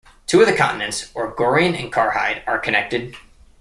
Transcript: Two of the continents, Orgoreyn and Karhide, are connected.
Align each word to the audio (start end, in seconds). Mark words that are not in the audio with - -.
Two 0.25 0.41
of 0.41 0.47
the 0.47 0.55
continents, 0.57 1.11
Orgoreyn 1.13 1.79
and 1.79 1.93
Karhide, 1.93 2.41
are 2.47 2.57
connected. 2.57 3.15